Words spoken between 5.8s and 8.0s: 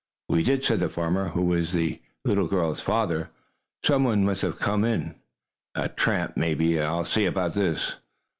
tramp, maybe. I'll see about this!"